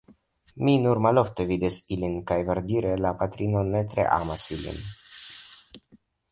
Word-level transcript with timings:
Mi 0.67 0.71
nur 0.85 1.01
malofte 1.05 1.45
vidas 1.51 1.77
ilin; 1.97 2.17
kaj, 2.33 2.39
verdire, 2.49 2.95
la 3.07 3.13
patrino 3.21 3.63
ne 3.71 3.85
tre 3.95 4.09
amas 4.19 4.49
ilin. 4.59 4.85